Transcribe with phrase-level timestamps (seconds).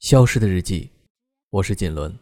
[0.00, 0.88] 消失的日记，
[1.50, 2.18] 我是锦纶。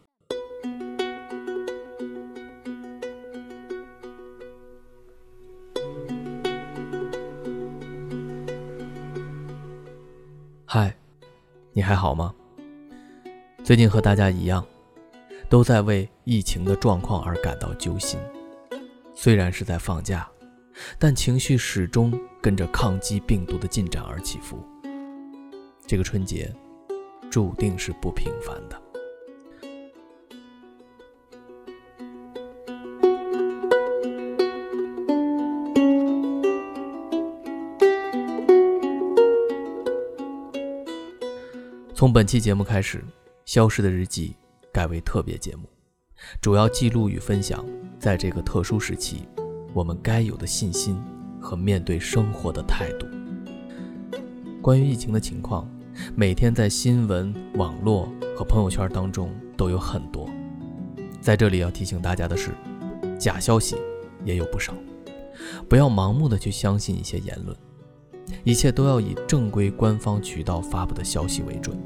[10.65, 10.93] 嗨，
[11.71, 12.35] 你还好吗？
[13.63, 14.67] 最近和大家一样，
[15.49, 18.19] 都在为疫情的状况而感到揪心。
[19.15, 20.29] 虽然是在放假，
[20.99, 22.11] 但情绪始终
[22.41, 24.61] 跟着抗击病毒的进展而起伏。
[25.87, 26.53] 这个春节。
[27.29, 28.81] 注定是不平凡的。
[41.93, 42.97] 从本期节目开始，
[43.45, 44.35] 《消失的日记》
[44.73, 45.69] 改为特别节目，
[46.41, 47.65] 主要记录与分享
[47.99, 49.27] 在这个特殊时期
[49.73, 50.97] 我们该有的信心
[51.41, 53.05] 和面对生活的态度。
[54.61, 55.69] 关于疫情的情况。
[56.15, 60.29] 每天在新闻、网络和朋友圈当中都有很多。
[61.21, 62.51] 在这里要提醒大家的是，
[63.19, 63.75] 假消息
[64.23, 64.73] 也有不少，
[65.67, 67.55] 不要盲目的去相信一些言论，
[68.43, 71.77] 一切都要以正规官方渠道发布的消息为准，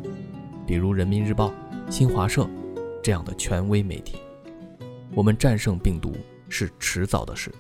[0.66, 1.52] 比如人民日报、
[1.89, 2.47] 新华社
[3.02, 4.17] 这样的权威媒体。
[5.16, 6.11] 我们战胜病毒
[6.50, 7.52] 是迟早的事，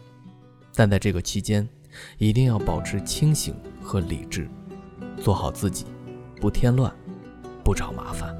[0.75, 1.67] 但在这个期间，
[2.17, 4.47] 一定要保持清醒和理智，
[5.21, 5.85] 做好自己。
[6.43, 6.93] 不添乱，
[7.63, 8.37] 不找麻烦。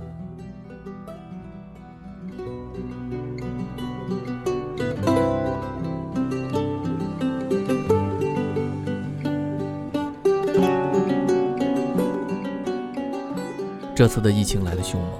[13.96, 15.12] 这次的疫情来得凶猛，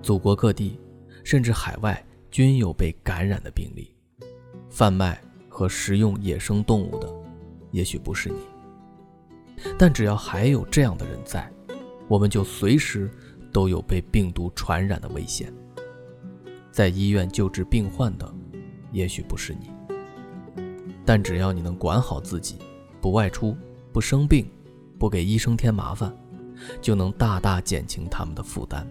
[0.00, 0.78] 祖国各地
[1.24, 3.92] 甚至海外均有被感染的病例。
[4.70, 7.12] 贩卖和食用野生动物的，
[7.72, 8.38] 也许不是你，
[9.76, 11.52] 但只要还有这样的人在。
[12.08, 13.10] 我们就随时
[13.52, 15.52] 都有被病毒传染的危险。
[16.70, 18.32] 在医院救治病患的，
[18.92, 19.70] 也许不是你，
[21.04, 22.58] 但只要你能管好自己，
[23.00, 23.56] 不外出，
[23.92, 24.46] 不生病，
[24.98, 26.14] 不给医生添麻烦，
[26.80, 28.86] 就能大大减轻他们的负担，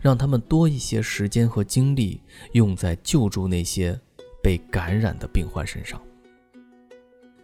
[0.00, 4.00] 让他们多一些时间和精力用在救助那些
[4.42, 6.00] 被感染的病患身上。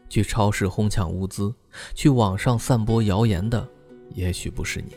[0.08, 1.52] 去超市哄抢物资，
[1.92, 3.68] 去网上散播谣言的。
[4.16, 4.96] 也许不是你，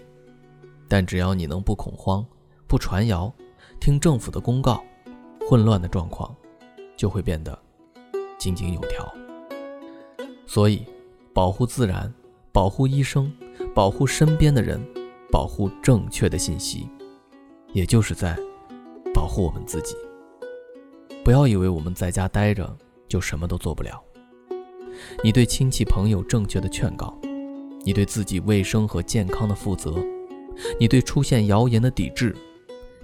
[0.88, 2.26] 但只要你能不恐慌、
[2.68, 3.32] 不传谣，
[3.78, 4.82] 听政府的公告，
[5.46, 6.34] 混乱的状况
[6.96, 7.58] 就会变得
[8.38, 9.14] 井井有条。
[10.48, 10.86] 所以，
[11.34, 12.12] 保护自然，
[12.54, 13.30] 保护医生，
[13.76, 14.82] 保护身边的人，
[15.30, 16.88] 保护正确的信息，
[17.74, 18.40] 也就是在
[19.14, 19.98] 保护我们自己。
[21.26, 22.74] 不要以为我们在家待着
[23.10, 24.02] 就什么都做不了。
[25.22, 27.14] 你对亲戚朋友正确的劝告。
[27.90, 29.98] 你对自己卫生和健康的负责，
[30.80, 32.36] 你对出现谣言的抵制，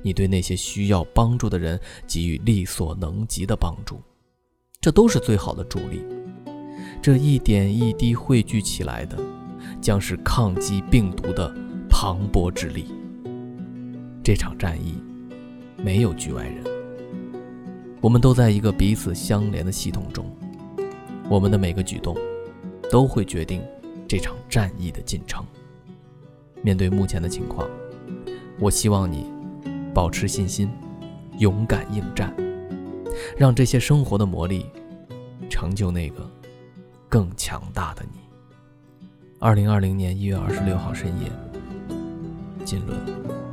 [0.04, 4.00] 你对那些需要帮助的人给予力所能及的帮助，
[4.80, 6.06] 这都是最好的助力。
[7.02, 9.18] 这一点一滴汇聚起来的，
[9.82, 11.52] 将是抗击病毒的
[11.90, 12.86] 磅礴之力。
[14.24, 15.02] 这场战役
[15.84, 16.64] 没有局外人，
[18.02, 20.32] 我们都在一个彼此相连的系统中，
[21.28, 22.16] 我们的每个举动
[22.92, 23.64] 都会决定。
[24.08, 25.46] 这场战役的进程。
[26.62, 27.70] 面对目前的情况，
[28.60, 29.32] 我希望你
[29.94, 30.70] 保持信心，
[31.38, 32.36] 勇敢应战，
[33.38, 34.66] 让这些生活的磨砺
[35.50, 36.30] 成就那个
[37.08, 38.20] 更强大的你。
[39.40, 41.32] 二零二零年一月二十六号深夜，
[42.64, 43.45] 金轮。